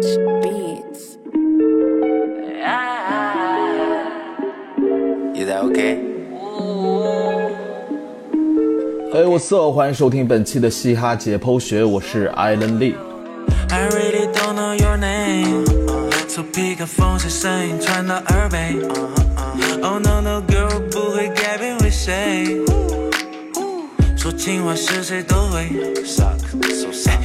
[0.00, 1.18] Beats.
[5.34, 5.98] You that okay?
[9.12, 12.94] 嘿，我色，欢迎收听本期的嘻哈解剖学，我是艾伦利。
[13.68, 18.78] I really don't know your name，so pick up phone，谁声音传到耳背
[19.82, 22.62] ？Oh no no girl，不会改变为谁？
[24.16, 25.68] 说情话是谁都会。
[26.06, 26.38] 黑暗
[26.80, 27.19] 中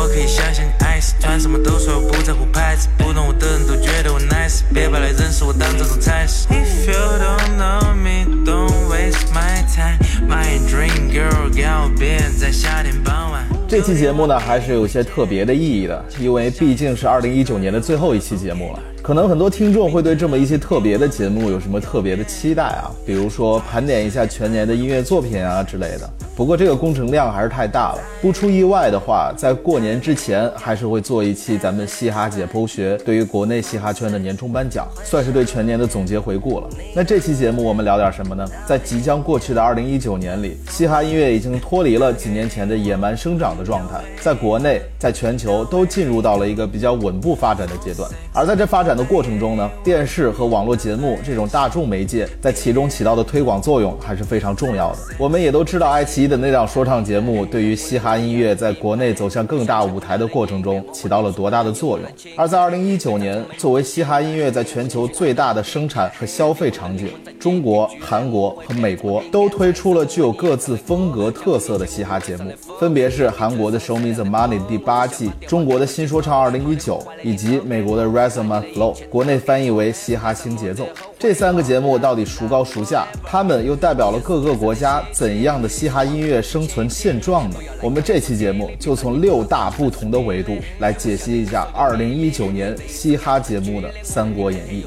[0.00, 6.48] 我可以相信你爱死，穿什么都说不在乎牌子，不懂我的人都觉得我 nice，别把来认识我当这种菜式。
[6.48, 9.98] If you don't know me, don't waste my time.
[10.26, 13.46] My dream girl，告别在夏天傍晚。
[13.68, 18.80] 这期节目呢，还是有些特别的意义的，因为毕竟是二零一九年的最后一期节目了。
[19.02, 22.90] 可能很多听众会对这么一期特别的节目有什么特别的期待啊？
[23.04, 26.10] 比如说盘点一下全年的音乐作品啊之类的。
[26.40, 36.66] 不过这个工程量还是太大了，不出意外的话，在过年之前还是会做一期咱们嘻哈解剖学对于国内嘻哈圈的年终颁奖，算是对全年的总结回顾了。
[36.96, 38.42] 那这期节目我们聊点什么呢？
[38.66, 48.10] 在即将过去的二零一九年里，嘻哈音乐已经脱离了几年前的野蛮生长的状态，在国内、在全球都进入到了一个比较稳步发展的阶段。
[48.32, 54.98] 而在这发展的过程中呢，电视和网络节目这种大众媒介在其中起到的推广作用还是非常重要的。
[55.18, 62.08] 我们也都知道，爱奇艺的那档说唱节目对于嘻哈音乐在国内走向更大舞台的过程中起到了多大的作用。
[62.36, 67.08] 而在2019年，作为嘻哈音乐在全球最大的生产和消费场景，
[67.40, 80.84] 中国、韩国和美国都推出了具有各自风格特色的嘻哈节目，分别是韩国的《Show Me the Money》第八季，中国的新说唱二零一九，以及美国的《Rise on My Flow》，国内翻译为《嘻哈新节奏》。
[81.18, 83.06] 这三个节目到底孰高孰下？
[83.22, 87.56] 他们又代表了各个国家怎样的嘻哈音乐生存现状呢？
[87.82, 94.86] 我们这期节目就从六大不同的维度来解析一下二零一九年嘻哈节目的《三国演义》。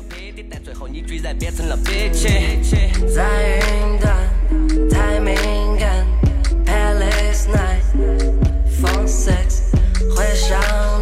[3.13, 5.35] 在云端太敏
[5.78, 6.03] 感
[7.47, 7.83] night,
[8.81, 9.73] phone sex,
[10.17, 10.92] recharge.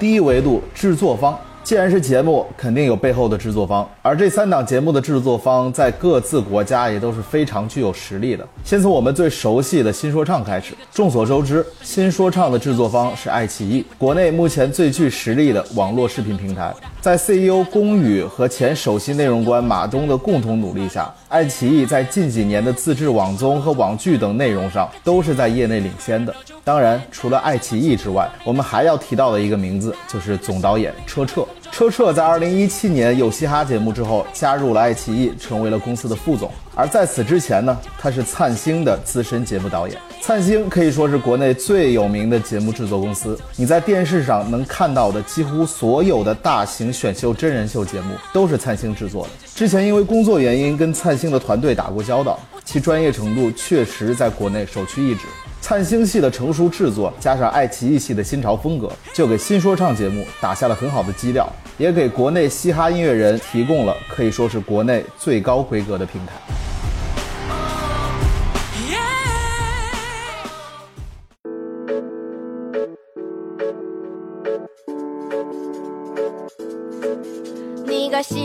[0.00, 1.38] 第一维度制作方，
[1.70, 8.44] 既然是节目，肯定有背后的制作方，而这三档节目的制作方在各自国家也都是非常具有实力的。
[8.64, 10.74] 先从我们最熟悉的新说唱开始。
[10.92, 16.74] 众所周知，新说唱的制作方是爱奇艺，国内目前最具实力的网络视频平台。
[17.00, 26.34] 在 CEO 龚宇和前首席内容官马东的共同努力下，爱奇艺在近几年的自制网综和网剧等内容上都是在业内领先的。
[26.64, 31.46] 当然，除了爱奇艺之外，我们还要提到的一个名字就是总导演车澈。
[31.72, 36.50] 车澈在2017年有嘻哈节目之后，加入了爱奇艺，成为了公司的副总。
[36.74, 39.96] 而在此之前呢，他是灿星的资深节目导演。
[40.20, 49.30] 灿星可以说是国内最有名的节目制作公司，你在电视上能看到的几乎所有的大型选秀真人秀节目都是灿星制作的。
[49.54, 55.22] 之前因为工作原因跟灿星的团队打过交道，其专业程度确实在国内首屈一指。
[55.60, 61.48] 灿星系的成熟制作，加上爱奇艺系的新潮风格，就给新说唱节目打下了很好的基调，
[61.78, 66.69] 也给国内嘻哈音乐人提供了可以说是国内最高规格的平台。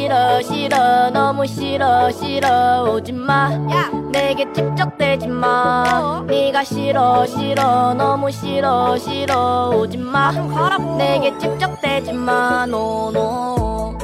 [0.05, 3.49] 싫어 싫어 너무 싫어 싫어 오지마
[4.13, 10.33] 내게 집적대지 마 네가 싫어 싫어 너무 싫어 싫어 오지마
[10.99, 13.97] 내게 집적대지 마 no no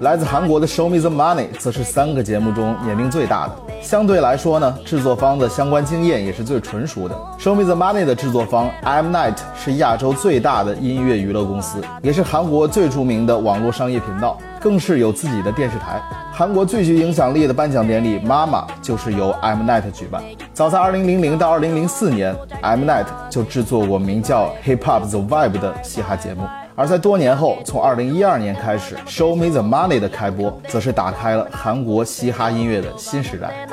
[0.00, 3.54] 来自韩国的《Show Me the Money》则是三个节目中年龄最大的。
[3.82, 16.01] 相对来说呢，制作方的相关经验也是最纯熟的。《Show Me the Money》的制作方 M Night 是亚洲最大的音乐娱乐公司，也是韩国最着名的网络商业频道， 更是有自己的电视台。
[16.33, 20.23] 韩国最具影响力的颁奖典礼《妈妈》就是由 M Night 举办。
[20.55, 26.47] 早在2000到2004年，M Night 就制作过名叫《Hip Hop the Vibe》的嘻哈节目。
[26.75, 33.67] 而在多年后，从2012年开始，《Show Me the Money》的开播，则是打开了韩国嘻哈音乐的新时代。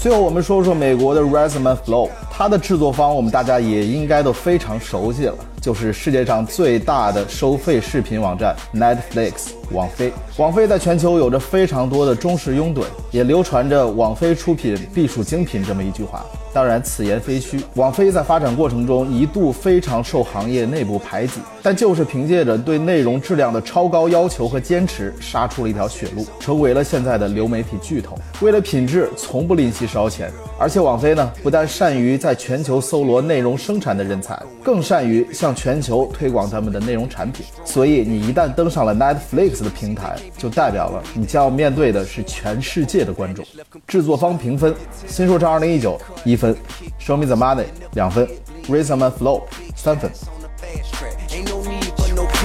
[0.00, 9.50] 最后我们说说美国的 Rise and Flow，它的制作方我们大家也应该都非常熟悉了，就是世界上最大的收费视频网站 Netflix。
[9.72, 16.26] 网飞，网飞在全球有着非常多的忠实拥趸，也流传着网飞出品必属精品这么一句话。
[16.52, 17.60] 当然，此言非虚。
[17.74, 28.18] 网飞在发展过程中一度非常受行业内部排挤，但就是凭借着对内容质量的超高要求和坚持，杀出了一条血路，成为了现在的流媒体巨头。
[28.40, 30.32] 为了品质，从不吝惜烧钱。
[30.58, 37.46] 而且网飞呢，不但善于在全球搜罗内容生产的人才，更善于向全球推广他们的内容产品。
[37.64, 39.60] 所以，你一旦登上了 Netflix。
[39.60, 43.44] 的平台就代表了你将要面对的是全世界的观众。
[43.86, 44.74] 制作方评分：
[45.06, 45.80] 新说唱2019》
[46.24, 46.56] 一分
[46.98, 48.26] ，Show Me the Money 两分
[48.68, 49.42] ，Rhythm and Flow
[49.76, 50.10] 三分。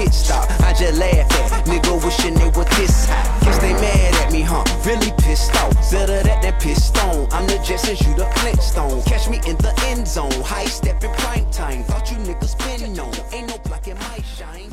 [0.05, 0.49] Pit stop.
[0.61, 3.45] I just laugh at nigga wishing they were this high.
[3.45, 4.63] Guess they mad at me, huh?
[4.85, 5.73] Really pissed off.
[5.91, 7.27] Better that that piston.
[7.31, 9.01] I'm the Jetsons, you the Flintstone.
[9.03, 10.31] Catch me in the end zone.
[10.43, 11.83] High step in prime time.
[11.83, 13.13] Thought you niggas been known.
[13.31, 14.64] Ain't no block in my shine.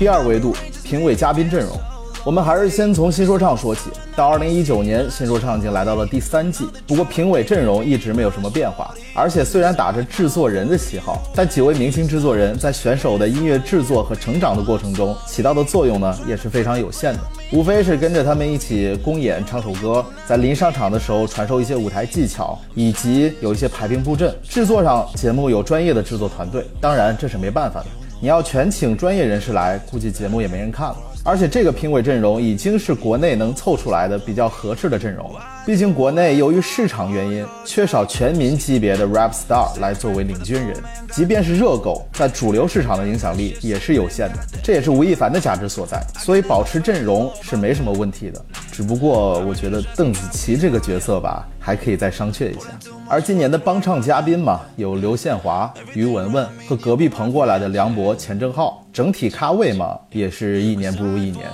[0.00, 1.78] 第二维度，评委嘉宾阵容。
[2.24, 3.90] 我们还是先从新说唱说起。
[4.16, 8.94] 到二零一九年，新说唱已经来到了第三季，不过评委阵容一直没有什么变化。
[9.14, 17.20] 而且虽然打着制作人的旗号，但几位明星制作人在选手的音乐制作和成长的过程中起到的作用呢，也是非常有限的。
[17.52, 24.34] 无非是跟着他们一起公演、唱首歌，在临上场的时候传授一些舞台技巧，以及有一些排兵布阵。
[24.42, 27.86] 制作上，节目有专业的制作团队，当然这是没办法的。
[28.22, 30.96] 你要全请专业人士来，估计节目也没人看了。
[31.24, 35.40] 而且这个评委阵容已经是国内能凑出来的比较合适的阵容了。
[35.64, 40.76] 毕竟国内由于市场原因，缺少全民级别的 rap star 来作为领军人。
[41.12, 44.38] 即便是热狗，在主流市场的影响力也是有限的。
[44.62, 46.02] 这也是吴亦凡的价值所在。
[46.18, 48.44] 所以保持阵容是没什么问题的。
[48.80, 52.68] 只不过我觉得邓紫棋这个角色吧，还可以再商榷一下。
[53.10, 61.46] 而今年的帮唱嘉宾嘛，有刘宪华、于文文和隔壁棚过来的梁博、钱正浩，整体咖位嘛，也是一年不如一年。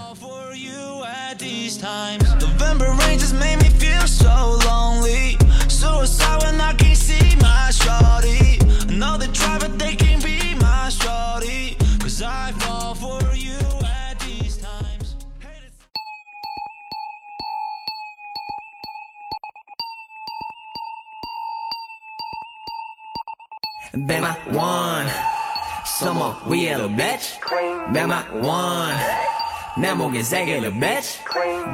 [29.86, 31.20] 내 목에 세계를 bitch.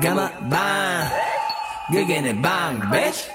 [0.02, 1.10] 가마 반.
[1.90, 3.28] You're getting bang, bitch.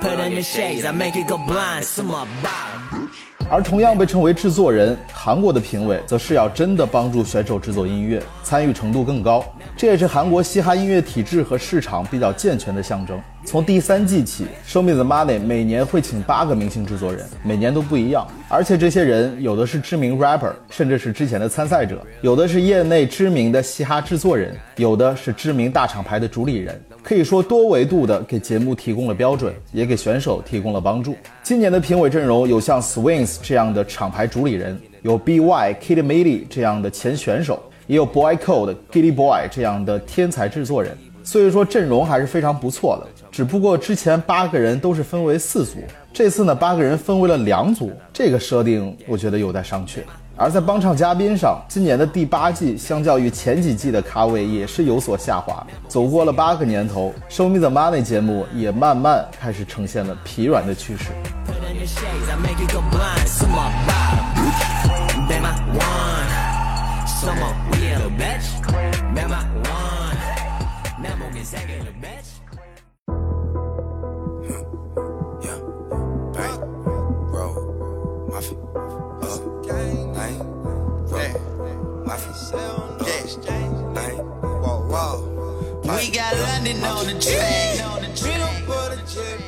[0.00, 1.84] Put on your shades, I make it go blind.
[1.84, 3.08] Some more bang.
[3.50, 9.44] 而同样被称为制作人，韩国的评委则是要真的帮助选手制作音乐，参与程度更高。
[9.76, 13.20] 这也是韩国嘻哈音乐体制和市场比较健全的象征。
[13.47, 18.27] 从第三季起，Show Me the Money 每年会请八个明星制作人，每年都不一样。
[18.49, 26.77] 而且这些人有的是知名 rapper，甚至是之前的参赛者；有的是业内知名的嘻哈制作人；有的是知名大厂牌的主理人。
[27.01, 31.15] 可以说多维度的给节目提供了标准，也给选手提供了帮助。
[31.41, 40.97] 今年的评委阵容有像 Swings 这样的厂牌主理人，有 BY、Kidmili 这样的前选手，也有 Boy Code、Giddy Boy 这样的天才制作人。
[41.23, 43.07] 所以说阵容还是非常不错的。
[43.31, 45.77] 只不过之前八个人都是分为四组，
[46.13, 49.99] 这次呢八个人分为了两组，这个设定我觉得有待商榷。
[50.39, 55.65] 而在帮唱嘉宾上，今年的第八季相较于前几季的咖位也是有所下滑。
[55.87, 61.05] 走过了八个年头，《Show Me the Money》节目也慢慢开始呈现了疲软的趋势。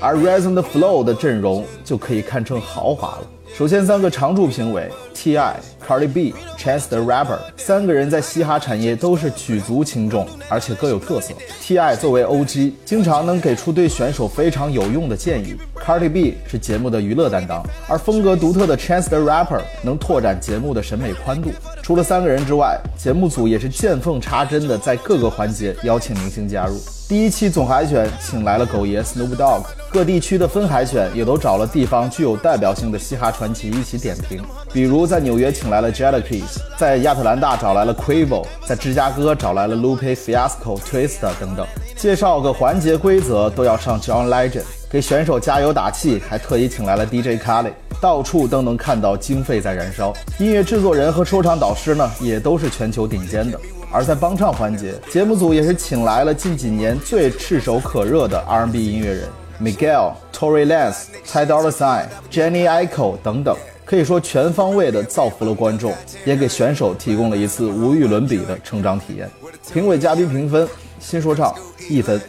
[0.02, 3.39] 而 resent Flow 的阵容就可以堪称豪华了。
[3.60, 11.34] 首先，三个常驻评委 T.I、Cardi B、Chance the Rapper 三个人在嘻哈产业都是举足轻重，而且各有特色。
[11.60, 15.58] T.I 作为 O.G，经常能给出对选手非常有用的建议。
[15.76, 21.52] Cardi B 是节目的娱乐担当，而风格独特的 Chance the Rapper 能拓展节目的审美宽度。
[21.84, 26.80] 除了三个人之外，节目组也是见缝插针的在各个环节邀请明星加入。
[27.10, 29.64] 第一期总海选请来了狗爷 Snoop Dogg。
[29.90, 41.66] 各地区的分海选也都找了地方具有代表性的嘻哈传奇一起点评，比如在纽约请来了 Jelly Kiss，在亚特兰大找来了 Quavo，在芝加哥找来了 Lupe Fiasco、Twista 等等。
[41.96, 50.14] 介绍个环节规则都要上 John Legend，给选手加油打气，还特意请来了 DJ Khaled，到处都能看到经费在燃烧。
[50.38, 53.60] 音乐制作人和说唱导师呢，也都是全球顶尖的。
[53.92, 59.28] 而在帮唱环节，节目组也是请来了近几年最炙手可热的 R&B 音乐人
[59.62, 65.94] Miguel、Tory Lanez、Ty Dolla Sign、Jenny Aiko 等等，可以说全方位的造福了观众，
[66.24, 69.30] 也给选手提供了一次无与伦比的成长体验。
[69.74, 70.68] 评委嘉宾评分：
[71.00, 71.54] 新说唱
[71.90, 72.22] 一分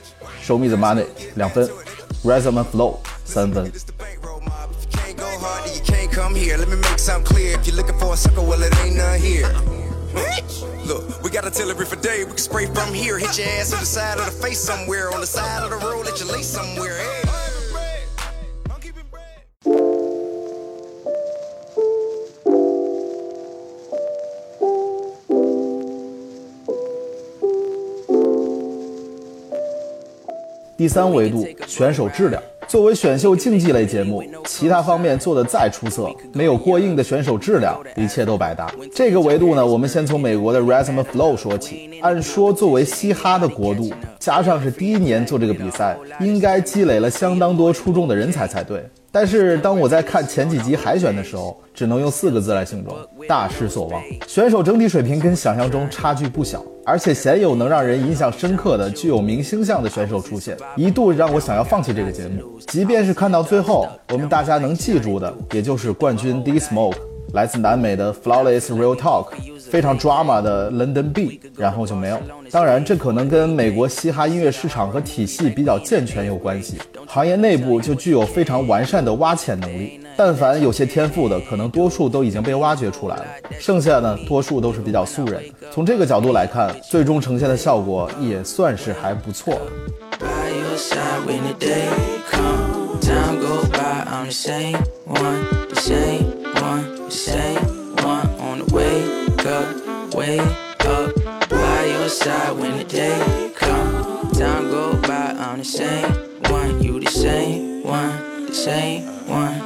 [0.43, 1.69] ，Show Me the Money 两分
[2.25, 3.71] ，Rhythm and Flow 三分。
[4.91, 6.57] Can't go hard, then you can't come here.
[6.57, 7.57] Let me make something clear.
[7.57, 9.47] If you're looking for a sucker, well, it ain't none here.
[10.86, 12.24] Look, we got artillery for day.
[12.24, 15.12] We can spray from here, hit your ass on the side of the face somewhere,
[15.12, 16.98] on the side of the road, let you lay somewhere.
[16.98, 17.24] Hey.
[18.70, 19.42] I'm keeping bread.
[30.78, 32.44] 第三维度，选手质量。
[32.71, 38.73] 作为选秀竞技类节目，其他方面做得再出色，没有过硬的选手质量，一切都白搭。
[38.95, 41.91] 这个维度呢，我们先从美国的 Rhythm Flow 说起。
[42.01, 48.89] 按说，作为嘻哈的国度，加上是第一年做这个比赛，应该积累了相当多出众的人才才对。
[49.13, 52.95] 但是当我在看前几集海选的时候，只能用四个字来形容：
[53.29, 54.01] 大失所望。
[54.27, 62.59] 选手整体水平跟想象中差距不小，而且鲜有能让人印象深刻的、具有明星相的选手出现，一度让我想要放弃这个节目。
[62.69, 66.97] 即便是看到最后，我们大家能记住的，也就是冠军 D Smoke，
[67.33, 69.27] 来自南美的 Flawless Real Talk。
[69.71, 72.19] 非常 drama 的 London B，然后就没有。
[72.51, 80.01] 当然，这可能跟美国嘻哈音乐市场和体系比较健全有关系，行业内部就具有非常完善的挖潜能力。
[80.17, 83.25] 但凡有些天赋的，可能多数都已经被挖掘出来了，
[83.61, 85.41] 剩下的多数都是比较素人。
[85.71, 89.57] 从这个角度来看，最终呈现的效果也算是还不错。
[94.31, 95.43] Same one,
[95.75, 96.23] same
[96.55, 97.59] one, same
[97.97, 99.30] one on the way.
[99.43, 100.31] By your side when the day come.
[100.31, 100.91] Time go by, I'm the same one, the same one, the same one on the
[100.91, 101.01] wake up, wake up.
[101.01, 101.25] By your side when the day come.
[104.33, 106.09] Time go by, I'm the same
[106.51, 109.61] one, you the same one, the same one.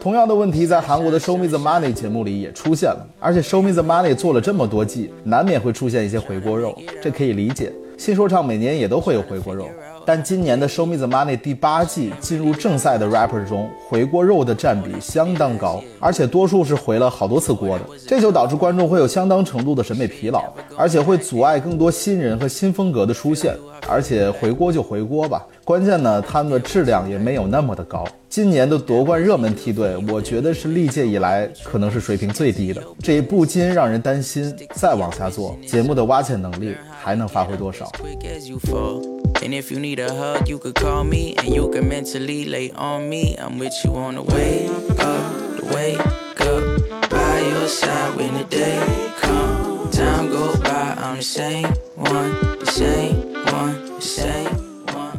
[0.00, 7.72] 同样的问题在韩国的《Show Me the Money》节目里也出现了，而且《Show Me the Money》做了这么多季，难免会出现一些回锅肉，这可以理解。
[7.96, 9.66] 新说唱每年也都会有回锅肉，
[10.06, 20.44] 但今年的《Show Me the Money》第八季进入正赛的 rapper 中，回锅肉的占比相当高，而且多数是回了好多次锅的，这就导致观众会有相当程度的审美疲劳，
[20.76, 23.54] 而且会阻碍更多新人和新风格的出现。
[23.86, 28.02] 而且回锅就回锅吧，关键呢，他们的质量也没有那么的高。
[28.30, 37.91] 今年的夺冠热门梯队，我觉得是历届以来可能是水平最低的，这不禁让人担心，再往下做，节目的挖潜能力还能发挥多少？
[37.99, 39.01] quick as you fall.
[39.41, 42.71] And if you need a hug, you could call me, and you can mentally lay
[42.75, 43.35] on me.
[43.37, 45.99] I'm with you on the way up, the wake
[46.41, 48.79] up, by your side when the day
[49.21, 49.89] come.
[49.91, 53.32] Time go by, I'm the same one, the same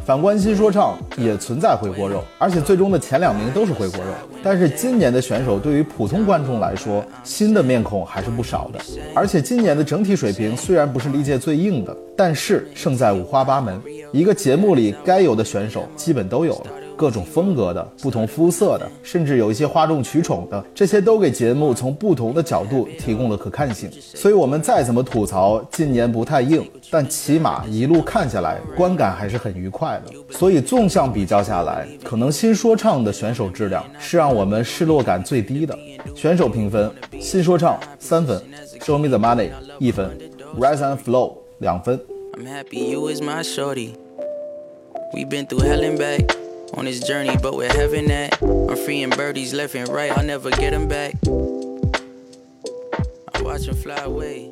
[0.06, 4.12] 反观新说唱也存在回锅肉，而且最终的前两名都是回锅肉。
[4.40, 8.78] 但是今年的选手对于普通观众来说，新的面孔还是不少的。
[9.12, 13.82] 而且今年的整体水平虽然不是历届最硬的，但是胜在五花八门。
[14.12, 16.66] 一个节目里该有的选手基本都有了。
[16.96, 23.90] 各种风格的、不同肤色的，甚至有一些哗众取宠的，这些都给节目从不同的角度提供了可看性。
[24.00, 30.12] 所以，我们再怎么吐槽近年不太硬，但起码一路看下来，观感还是很愉快的。
[30.30, 35.78] 所以，纵向比较下来，可能新说唱的选手质量是让我们失落感最低的。
[36.14, 38.40] 选手评分：新说唱三分
[38.80, 40.16] ，Show Me the Money 一分
[40.58, 42.00] ，Rise and Flow 两分。
[42.34, 43.94] I'm happy you is my shorty.
[45.14, 48.41] We've been through hell and back on this journey, but we're having that.
[48.41, 51.15] I'm freeing birdies left and right, I'll never get them back.
[53.33, 54.49] I watch them fly away.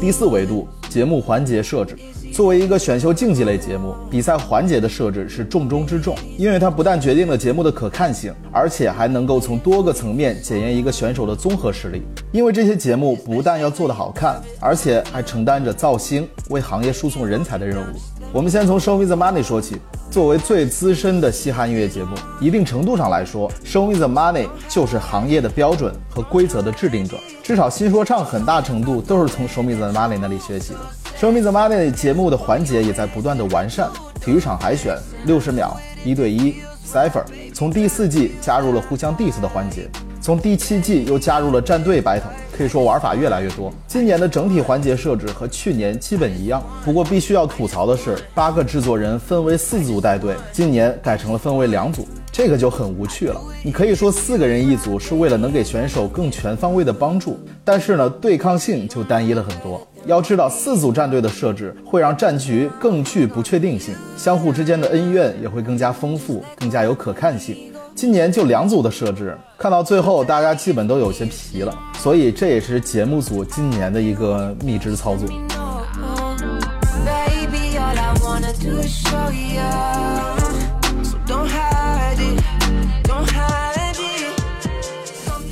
[0.00, 1.94] 第四维度，节目环节设置。
[2.35, 12.01] 作为一个选秀竞技类节目，比赛环节的设置是重中之重，因为它不但决定了节目的可看性，而且还能够从多个层面检验一个选手的综合实力。
[12.33, 17.95] 因为这些节目不但要做得好看，而且还承担着造星、为行业输送人才的任务。
[18.35, 19.77] 我们先从《Show Me the Money》说起。
[20.11, 22.09] 作为最资深的嘻哈音乐节目，
[22.41, 27.15] 一定程度上来说，《Show Me the Money》就是行业的标准和规则的制定者。
[27.41, 30.79] 至少新说唱很大程度都是从《Show Me the Money》那里学习的。
[31.21, 33.89] 《Show Me the Money》节目的环节也在不断的完善，
[34.19, 37.23] 体育场海选、六十秒、一对一、Cipher，
[37.53, 39.89] 从第四季加入了互相 diss 的环节。
[40.19, 42.23] 从第七季又加入了战队 battle，
[42.55, 43.71] 可以说玩法越来越多。
[43.85, 53.41] 今年的整体环节设置和去年基本一样，不过必须要吐槽的是，八个制作人分为四组带队，今年改成了分为两组，这个就很无趣了。
[53.63, 59.85] 你可以说四个人一组是为了能给选手更全方位的帮助，但是呢，对抗性就单一了很多。
[60.05, 67.57] 要知道，四组战队的设置会让战局更具不确定性，相互之间的恩怨也会更加丰富，更加有可看性。
[67.95, 75.25] 今年就两组的设置，看到最后大家基本都有些疲了，所以这也是节目组今年的一个秘制操作。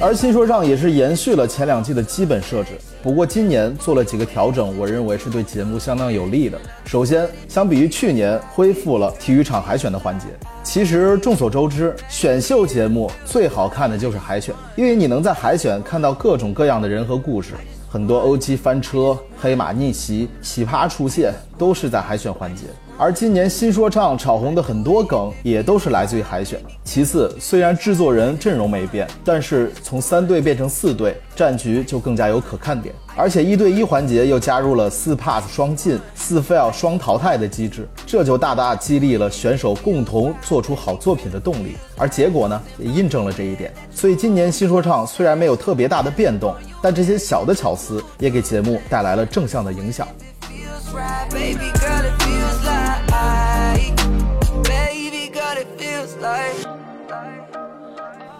[0.04, 6.60] 而新说唱也是延续了前两季的基本设置，不过今年做了几个调整，我认为是对节目相当有利的。
[6.84, 10.26] 首先，相比于去年，恢复了体育场海选的环节。
[10.62, 17.54] 其实众所周知，选秀节目最好看的就是海选，因为你能在海选看到各种各样的人和故事，
[17.90, 22.64] 很多 OG 翻车、黑马逆袭、奇葩出现，都是在海选环节。
[22.96, 26.60] 而今年新说唱炒红的很多梗也都是来自于海选。
[26.84, 32.94] 其次，虽然制作人阵容没变，但是从三队变成四队，战局就更加有可看点。
[33.16, 41.76] 而且一对一环节又加入了四 pass 双进、四 fail 双淘汰的机制，这就大大激励了选手共同做出好作品的动力。
[41.98, 43.74] 而结果呢，也印证了这一点。
[43.92, 50.08] 所以今年新说唱虽然没有特别大的变动，但这些小的巧思也给节目带来了正向的影响。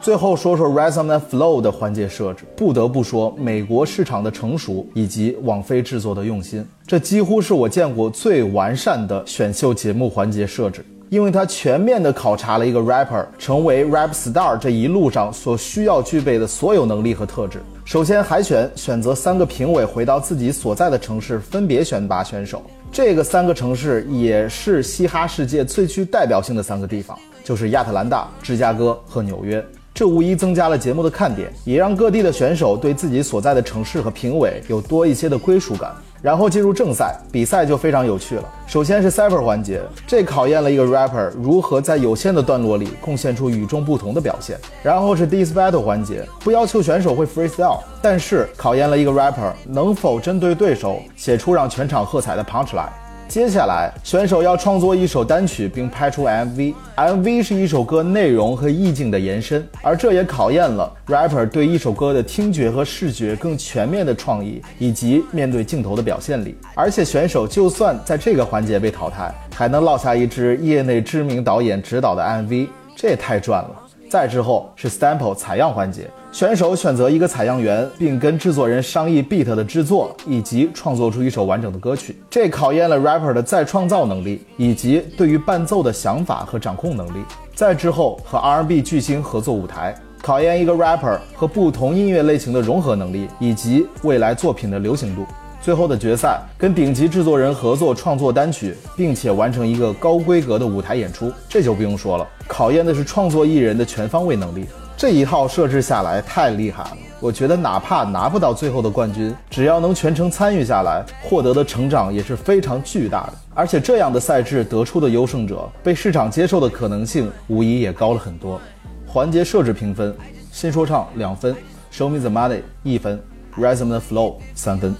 [0.02, 17.62] 最后说说 Rhythm and Flow 的环节设置，不得不说美国市场的成熟以及网飞制作的用心，这几乎是我见过最完善的选秀节目环节设置，因为它全面的考察了一个 rapper 成为 rap star 这一路上所需要具备的所有能力和特质。
[17.86, 22.62] 首先海选选择三个评委回到自己所在的城市，分别选拔选手。
[22.92, 29.64] 这个三个城市也是嘻哈世界最具代表性的三个地方，就是亚特兰大、芝加哥和纽约。
[29.94, 35.92] 这无疑增加了节目的看点，也让各地的选手对自己所在的城市和评委有多一些的归属感。
[36.20, 38.44] 然后进入正赛，比赛就非常有趣了。
[38.66, 44.58] 首先是 Cipher 环节，这考验了一个 rapper 如何在有限的段落里贡献出与众不同的表现。
[44.82, 52.90] 然后是 Diss Battle 环节，不要求选手会 freestyle，但是考验了一个 rapper 能否针对对手写出让全场喝彩的 punchline。
[53.28, 56.74] 接下来，选手要创作一首单曲并拍出 MV。
[56.96, 66.56] MV 是一首歌内容和意境的延伸，而这也考验了 rapper 对一首歌的听觉和视觉更全面的创意，以及面对镜头的表现力。
[66.76, 73.83] 而且，选手就算在这个环节被淘汰，还能落下一支业内知名导演指导的 MV，这也太赚了。
[74.14, 76.08] 再之后是 sample 采样环节。
[76.32, 82.16] 选手选择一个采样员，并跟制作人商议 beat 的制作，以及创作出一首完整的歌曲。
[82.30, 87.26] 这考验了 rapper 的再创造能力，以及对于伴奏的想法和掌控能力。
[87.56, 95.26] 再之后和 R&B 巨星合作舞台，考验一个 rapper 和不同音乐类型的融合能力，以及未来作品的流行度。
[95.64, 104.66] 最后的决赛，跟顶级制作人合作创作单曲，并且完成一个高规格的舞台演出，这就不用说了，考验的是创作艺人的全方位能力。
[104.98, 113.34] 这一套设置下来太厉害了，我觉得哪怕拿不到最后的冠军，只要能全程参与下来，获得的成长也是非常巨大的。
[113.54, 118.60] 而且这样的赛制得出的优胜者，被市场接受的可能性无疑也高了很多。
[119.08, 120.14] 环节设置评分：
[120.52, 121.56] 新说唱两分
[121.90, 123.18] ，Show Me the Money 一分
[123.58, 124.96] ，Rhythm and Flow 三分。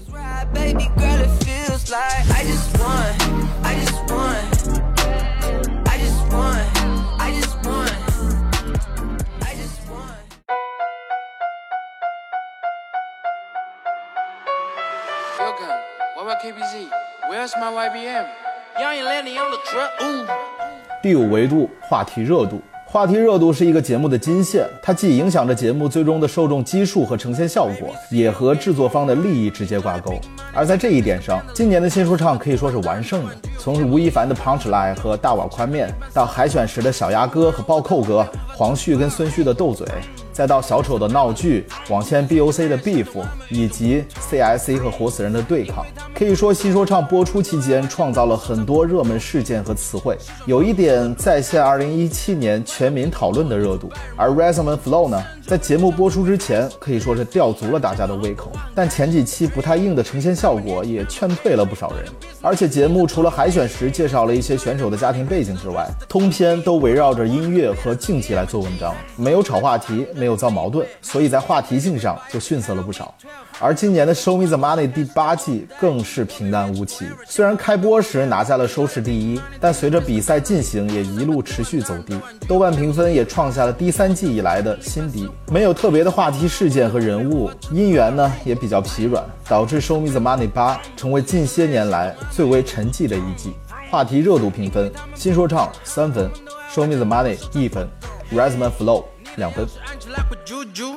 [21.02, 22.62] 第五维度，话题热度。
[22.94, 30.14] 话题热度是一个节目的金线，它既影响着节目最终的受众基数和呈现效果，也和制作方的利益直接挂钩。
[30.54, 33.32] 而在这一点上，今年的新说唱可以说是完胜的。
[33.58, 38.24] 从吴亦凡的 Punchline 和大碗宽面，到海选时的小鸭哥和暴扣哥，
[38.56, 39.84] 黄旭跟孙旭的斗嘴，
[40.32, 43.08] 再到小丑的闹剧，网签 BOC 的 beef，
[43.50, 45.84] 以及 C I C 和活死人的对抗，
[46.16, 53.90] 可以说新说唱播出期间创造了很多热门事件和词汇，有一点再现2017年全民讨论的热度。
[54.16, 62.06] 而 reson Flow 呢，在节目播出之前可以说是吊足了大家的胃口，但前几期不太硬的呈现效果也劝退了不少人。
[62.40, 73.14] 而且节目除了海选时介绍了一些选手的家庭背景之外，通篇都围绕着音乐和竞技来做文章，没有炒话题，没有造矛盾，所以在话题性上就逊色了不少。
[73.60, 93.52] 而今年的《Show Me the Money》第八季更是平淡无奇，虽然开播时拿下了收视第一，但随着比赛进行也一路持续走低，豆瓣评分也创下了第三季以来的新低，没有特别的话题事件和人物，音源呢也比较疲软，导致《Show Me the Money》八成为近些年来最为沉寂的一季。
[93.90, 96.30] 话题热度评分：新说唱三分，
[96.74, 97.88] 《Show Me the Money》一分，
[98.36, 99.02] 《Rhythm and Flow》
[99.36, 99.66] 两分。
[99.86, 100.96] 安起来会啾啾，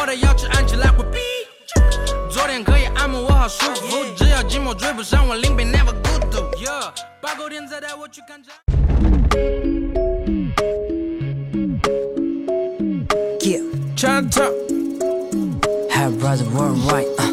[0.00, 1.18] 我的要求按起来会哔。
[2.30, 4.04] 昨天可以按摩，我好舒服。
[4.16, 6.38] 只要寂寞追不上我，临别 never 孤独。
[6.56, 10.15] Yeah，八狗天再带我去看展。
[14.05, 14.53] Yeah, Chinatown，
[15.89, 17.07] have brother worldwide.
[17.17, 17.31] Uh.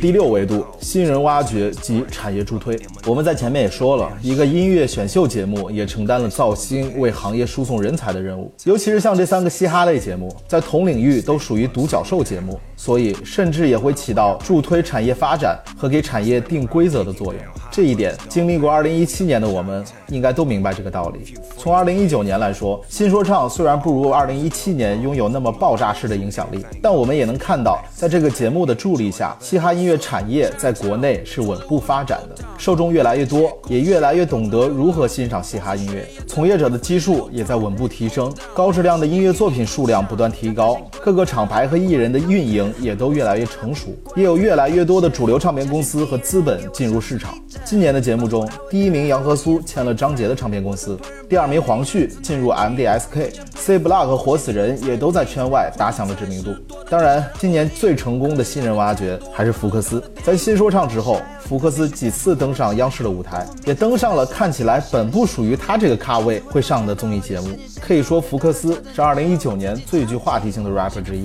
[0.00, 2.79] 第六维度， 新人挖掘及产业助推。
[3.07, 8.53] 我们在前面也说了，一个音乐选秀节目也承担了造星、为行业输送人才的任务。
[8.65, 17.41] 尤其是像这三个嘻哈类节目，在同领域都属于独角兽节目，所以甚至也会起到助推产业发展和给产业定规则的作用。
[17.71, 21.33] 这一点，经历过2017年的我们应该都明白这个道理。
[21.57, 47.33] 从2019年来说，新说唱虽然不如2017年拥有那么爆炸式的影响力，但我们也能看到，在这个节目的助力下，嘻哈音乐产业在国内是稳步发展的，受众越来越多，也越来越懂得如何欣赏嘻哈音乐，从业者的基数也在稳步提升，高质量的音乐作品数量不断提高，各个厂牌和艺人的运营也都越来越成熟，也有越来越多的主流唱片公司和资本进入市场。
[47.63, 56.53] 今年的节目中，第一名杨和苏签了张杰的唱片公司，第二名黄旭进入 MDSK，C Block 和活死人也都在圈外打响了知名度。
[56.89, 60.03] 当然，今年最成功的新人挖掘还是福克斯。
[60.23, 67.49] 在新说说唱之后，福克斯几次登上央视的舞台，也登上了看起来本不属于他这个咖位会上的综艺节目。
[67.79, 71.23] 可以说，福克斯是2019年最具话题性的 rapper 之一。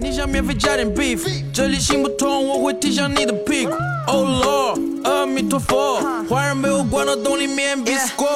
[0.00, 1.20] 你想免费加点 beef，
[1.52, 3.72] 这里行不通，我会踢向你的屁股。
[4.08, 8.26] Oh Lord，阿弥陀佛，坏人被我关到洞里面必死过。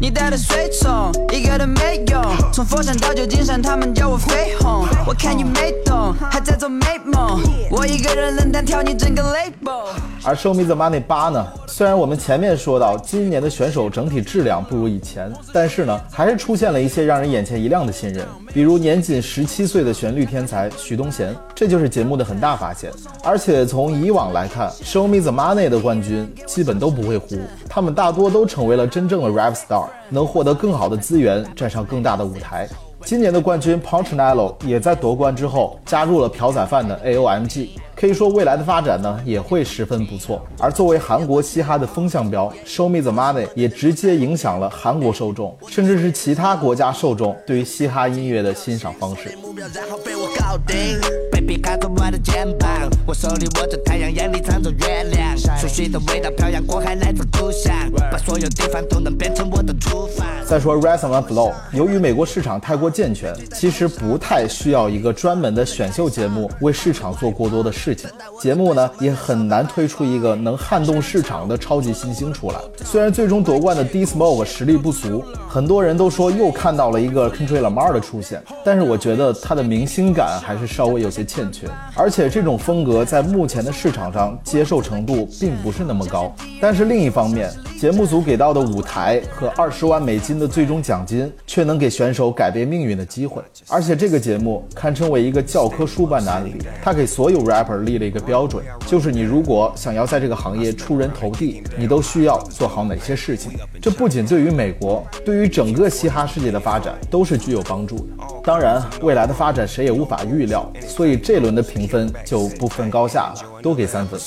[0.00, 4.86] 你带的随从一个都没用，从佛山到旧金山，他们叫我飞鸿。
[5.06, 7.42] 我看你没懂，还在做美梦。
[7.70, 9.88] 我一个人能单挑你整个 label。
[10.22, 11.46] 而 Show Me the Money 八呢？
[11.66, 22.90] 虽然我们前面说到今年的选手整体质量不如以前，但是呢，还是出现了一些让人眼前一亮的新人，比如年仅十七岁的旋律天才徐东贤，这就是节目的很大发现。
[23.22, 32.68] 而且从以往来看，Show Me the Money 的冠军基本都不会糊，他们大多都成为了真正的 rap star，能获得更好的资源，站上更大的舞台。
[33.04, 40.40] 今年的冠军 Punchnello 也在夺冠之后加入了朴宰范的 AOMG，可以说未来的发展呢也会十分不错。
[40.58, 49.36] 而作为韩国嘻哈的风向标，Show Me the Money 也直接影响了韩国受众，甚至是其他国家受众对于嘻哈音乐的欣赏方式。
[49.42, 51.29] 目标，然后被我搞定。
[51.50, 57.74] Baby 靠着我的肩膀，我手里握着太阳，眼里藏着月亮，熟悉的味道漂洋过海来自故乡，
[58.10, 60.24] 把所有地方都能变成我的厨房。
[60.44, 68.08] 再说 Rhythm and Flow，由于美国市场太过健全，其实不太需要一个专门的选秀节目为市场做过多的事情。
[68.40, 72.58] 节目呢也很难推出一个能撼动市场的超级新星出来。
[72.84, 86.34] 虽然最终夺冠的 D Smoke 实力不俗，很多人都说又看到了一个 Country Lamar 的出现，但是我觉得他的明星感还是稍微有些欠缺，而且这种风格在目前的市场上接受程度并不是那么高。
[86.60, 87.48] 但是另一方面，
[87.78, 93.40] 节目组给到的舞台和二十万美金的最终奖金，却能给选手改变命运的机会。
[93.68, 103.52] 而且这个节目堪称为一个教科书般的案例，它给所有 rapper 立了一个标准，就是你如果想要在这个行业出人头地，你都需要做好哪些事情。
[103.80, 108.04] 这不仅对于美国，对于整个嘻哈世界的发展都是具有帮助的。
[108.42, 114.18] 当然，未来的发展谁也无法预料，所以轮的评分就不分高下了，都给三分。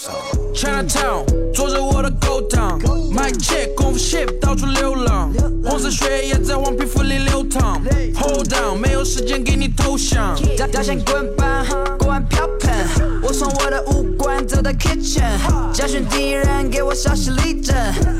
[0.54, 2.80] Chinatown，坐着我的狗当
[3.40, 5.32] check，功夫 ship 到处流浪，
[5.66, 7.82] 黄色血液在黄皮肤里流淌。
[8.16, 10.36] Hold down，没有时间给你投降。
[11.06, 11.66] 滚板，
[11.98, 12.72] 锅碗瓢盆。
[13.22, 15.24] 我从我的武馆走到 kitchen，
[15.74, 17.76] 教训敌人，给我稍息立正，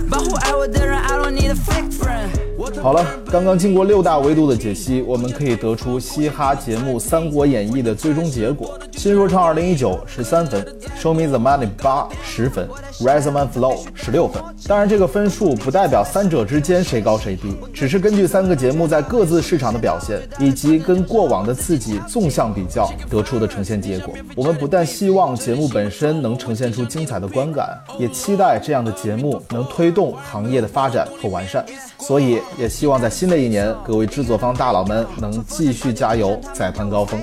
[0.10, 0.98] 保护爱我的人。
[0.98, 2.43] I don't need a fake friend。
[2.82, 10.66] 好了，刚刚经过六大维度的解析，我们可以得出嘻哈节目《三国演义》的最终结果：新说唱二零一九十三分
[11.00, 12.68] ，Show Me the Money 八十分
[13.00, 14.44] ，Rise and Flow 十六分。
[14.68, 24.14] 当然，这个分数不代表三者之间谁高谁低，只是根据三个节目在各自市场的表现，以及跟过往的自己纵向比较得出的呈现结果。
[24.36, 31.66] 我们不但希望节目本身能呈现出精彩的观感，也期待这样的节目能推动行业的发展和完善。
[32.00, 37.22] 所以，希望在新的一年，各位制作方大佬们能继续加油，再攀高峰。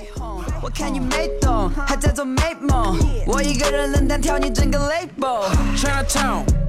[0.62, 2.96] 我看你没懂，还在做美梦。
[3.26, 5.48] 我一个人挑你整个 label。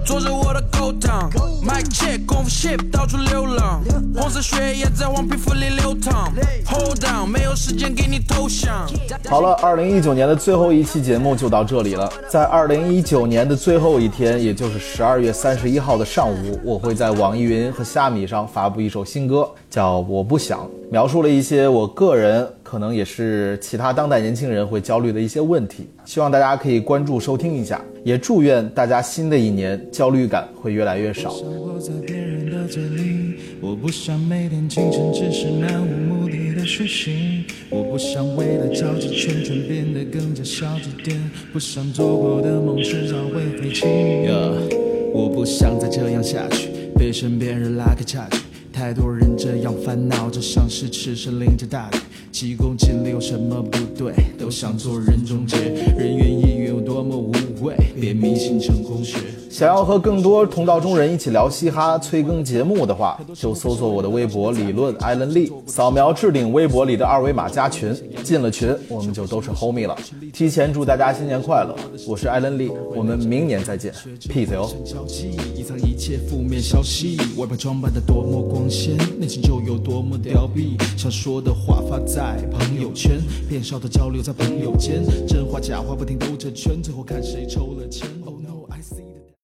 [0.01, 1.29] Chinatown，做着我的勾当
[1.63, 3.81] ，Mic check，功夫 ship 到处流浪，
[4.15, 6.31] 红色血液在黄皮肤里流淌。
[6.65, 8.87] Hold down，没有时间给你投降。
[9.29, 12.11] 好了，二零一九年的最后一期节目就到这里了。
[12.29, 20.59] 在二零一九年的最后一天，也就是十二月三十一号的上午，我会在网易云和虾米上发布一首新歌，叫《我不想》，
[20.89, 25.89] 描述了一些我个人，可能也是其他当代年轻人会焦虑的一些问题。
[26.05, 31.31] 希望大家可以关注收听一下，也祝愿大家新的一年焦虑感会越来越少。
[31.31, 41.19] 活在别人的嘴里，我不想每天清晨只是漫无目的的学习，我不想为了交际圈圈变得更加消极点，
[41.51, 43.85] 不想做过的梦迟早会废弃。
[43.85, 48.50] Yeah，我不想再这样下去，被身边人拉开差距。
[48.81, 51.97] 太多人这样烦恼就，像是赤身淋着大雨，
[52.31, 54.11] 急功近利有什么不对？
[54.39, 55.55] 都想做人中杰，
[55.95, 57.75] 人云亦云有多么无畏？
[58.01, 59.19] 别迷信成功学。
[59.51, 67.93] 想要和更多同道中人一起聊嘻哈、催更节目的话，就搜索我的微博“理论艾伦利”，扫描置顶微博里的二维码加群。
[68.23, 69.97] 进了群，我们就都是 homie 了。
[70.31, 71.75] 提前祝大家新年快乐！
[72.07, 73.93] 我是艾伦利，我们明年再见
[74.29, 74.69] ，peace 哟。